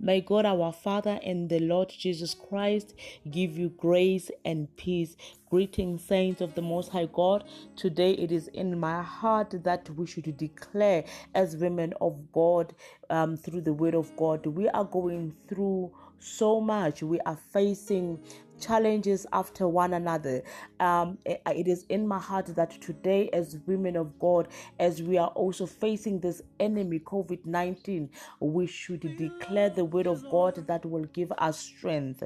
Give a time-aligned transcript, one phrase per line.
[0.00, 2.94] May God our Father and the Lord Jesus Christ
[3.30, 5.16] give you grace and peace.
[5.50, 7.44] Greetings, saints of the Most High God.
[7.76, 11.04] Today it is in my heart that we should declare
[11.34, 12.74] as women of God
[13.10, 14.46] um, through the Word of God.
[14.46, 17.02] We are going through so much.
[17.02, 18.18] We are facing
[18.60, 20.42] challenges after one another.
[20.80, 24.48] Um, it is in my heart that today, as women of God,
[24.78, 28.10] as we are also facing this enemy, COVID 19,
[28.40, 32.22] we should declare the word of God that will give us strength.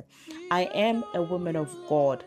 [0.51, 2.25] I am a woman of God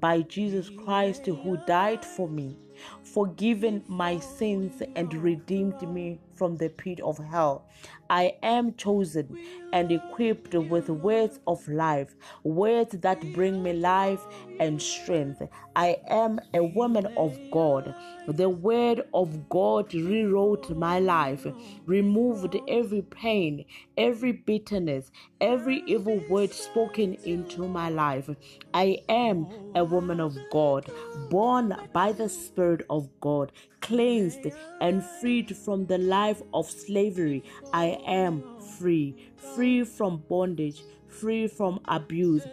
[0.00, 2.56] by Jesus Christ who died for me,
[3.02, 7.66] forgiven my sins, and redeemed me from the pit of hell.
[8.08, 9.36] I am chosen
[9.72, 12.14] and equipped with words of life,
[12.44, 14.24] words that bring me life
[14.60, 15.42] and strength.
[15.74, 17.94] I am a woman of God.
[18.28, 21.46] The word of God rewrote my life,
[21.84, 23.64] removed every pain,
[23.96, 28.30] every bitterness, every evil word spoken into my life.
[28.72, 30.90] I am a woman of God,
[31.30, 33.52] born by the Spirit of God,
[33.86, 34.46] cleansed
[34.80, 37.44] and freed from the life of slavery.
[37.72, 38.42] I am
[38.78, 39.16] free,
[39.54, 42.44] free from bondage, free from abuse,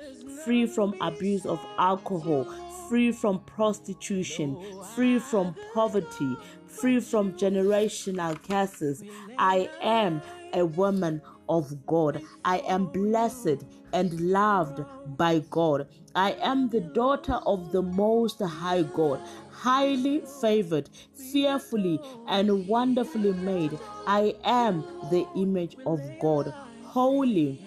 [0.45, 2.45] free from abuse of alcohol,
[2.87, 4.57] free from prostitution,
[4.95, 9.03] free from poverty, free from generational curses.
[9.37, 10.21] I am
[10.53, 11.21] a woman
[11.53, 12.21] of God.
[12.43, 14.83] I am blessed and loved
[15.17, 15.87] by God.
[16.15, 20.89] I am the daughter of the Most High God, highly favored,
[21.31, 23.77] fearfully and wonderfully made.
[24.07, 27.61] I am the image of God, holy,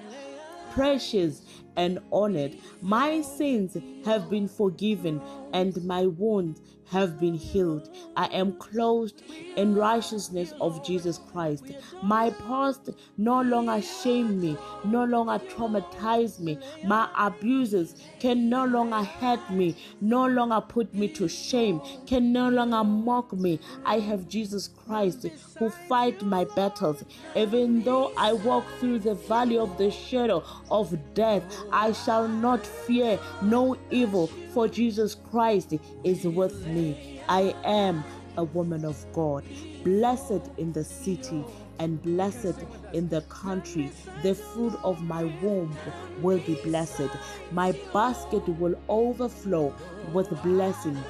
[0.72, 1.42] precious,
[1.76, 2.56] and honored.
[2.82, 5.20] My sins have been forgiven,
[5.52, 6.60] and my wounds
[6.90, 7.90] have been healed.
[8.16, 9.22] I am clothed
[9.56, 11.64] in righteousness of Jesus Christ.
[12.02, 16.58] My past no longer shame me, no longer traumatize me.
[16.84, 22.48] My abusers can no longer hurt me, no longer put me to shame, can no
[22.48, 23.58] longer mock me.
[23.84, 25.26] I have Jesus Christ
[25.58, 27.04] who fight my battles.
[27.34, 31.42] Even though I walk through the valley of the shadow of death,
[31.72, 37.20] I shall not fear no evil, for Jesus Christ is with me.
[37.28, 38.04] I am
[38.36, 39.44] a woman of God,
[39.84, 41.44] blessed in the city
[41.78, 42.54] and blessed
[42.92, 43.90] in the country.
[44.22, 45.76] The fruit of my womb
[46.20, 47.10] will be blessed.
[47.50, 49.74] My basket will overflow
[50.12, 51.04] with blessings.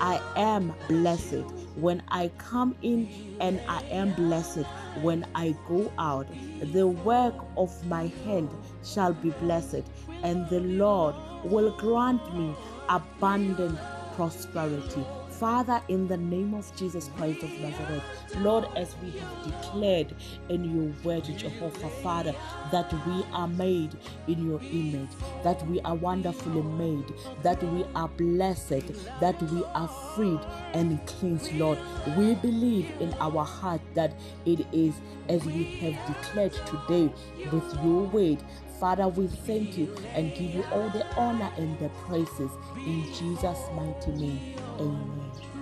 [0.00, 1.44] I am blessed
[1.76, 3.08] when I come in,
[3.40, 4.64] and I am blessed
[5.02, 6.26] when I go out.
[6.72, 8.48] The work of my hand
[8.84, 9.84] shall be blessed,
[10.22, 11.14] and the Lord
[11.44, 12.54] will grant me
[12.88, 13.78] abundant
[14.14, 15.04] prosperity.
[15.38, 18.02] Father, in the name of Jesus Christ of Nazareth,
[18.38, 20.12] Lord, as we have declared
[20.48, 22.34] in your word, Jehovah, Father,
[22.72, 25.10] that we are made in your image,
[25.44, 27.04] that we are wonderfully made,
[27.44, 28.82] that we are blessed,
[29.20, 30.40] that we are freed
[30.74, 31.78] and cleansed, Lord.
[32.16, 34.94] We believe in our heart that it is
[35.28, 37.12] as we have declared today
[37.52, 38.42] with your word
[38.80, 43.58] Father, we thank you and give you all the honor and the praises in Jesus'
[43.74, 44.54] mighty name.
[44.78, 45.57] Amen.